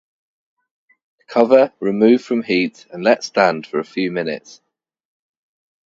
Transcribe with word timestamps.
Cover, 1.27 1.73
remove 1.79 2.23
from 2.23 2.41
heat 2.41 2.87
and 2.89 3.03
let 3.03 3.23
stand 3.23 3.67
for 3.67 3.77
a 3.77 3.83
few 3.83 4.11
minutes. 4.11 4.59